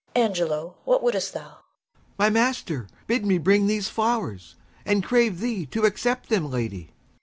]Angelo, 0.15 0.77
what 0.83 1.03
wouldst 1.03 1.35
thou? 1.35 1.47
Page. 1.57 1.99
My 2.17 2.31
master 2.31 2.87
bid 3.05 3.23
me 3.23 3.37
bring 3.37 3.67
these 3.67 3.87
flowers 3.87 4.55
and 4.83 5.03
crave 5.03 5.39
thee 5.39 5.67
to 5.67 5.85
accept 5.85 6.27
them 6.27 6.49
lady. 6.49 6.95